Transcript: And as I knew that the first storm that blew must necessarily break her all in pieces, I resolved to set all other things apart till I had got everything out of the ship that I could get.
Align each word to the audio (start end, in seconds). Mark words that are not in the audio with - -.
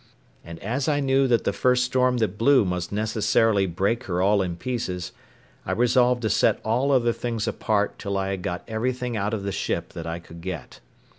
And 0.43 0.57
as 0.63 0.87
I 0.87 0.99
knew 0.99 1.27
that 1.27 1.43
the 1.43 1.53
first 1.53 1.83
storm 1.83 2.17
that 2.17 2.35
blew 2.39 2.65
must 2.65 2.91
necessarily 2.91 3.67
break 3.67 4.05
her 4.05 4.19
all 4.19 4.41
in 4.41 4.55
pieces, 4.55 5.11
I 5.63 5.73
resolved 5.73 6.23
to 6.23 6.29
set 6.31 6.59
all 6.65 6.91
other 6.91 7.13
things 7.13 7.47
apart 7.47 7.99
till 7.99 8.17
I 8.17 8.29
had 8.29 8.41
got 8.41 8.63
everything 8.67 9.15
out 9.15 9.35
of 9.35 9.43
the 9.43 9.51
ship 9.51 9.93
that 9.93 10.07
I 10.07 10.17
could 10.17 10.41
get. 10.41 10.79